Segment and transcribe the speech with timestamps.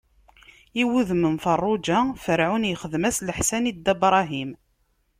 [0.81, 4.51] I wudem n Feṛṛuǧa, Ferɛun ixdem-as leḥsan i Dda Bṛahim.